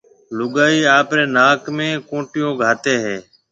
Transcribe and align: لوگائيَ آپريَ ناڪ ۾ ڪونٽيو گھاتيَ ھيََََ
لوگائيَ 0.37 0.79
آپريَ 0.99 1.23
ناڪ 1.35 1.61
۾ 1.77 1.87
ڪونٽيو 2.09 2.47
گھاتيَ 2.61 2.95
ھيََََ 3.05 3.17